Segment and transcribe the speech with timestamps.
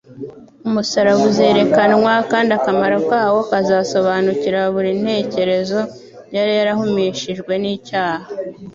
[0.67, 5.79] Umusaraba uzerekanwa, kandi akamaro kawo kazasobanukira buri ntekerezo
[6.35, 8.25] yari yarahumishijwe n'icyaha.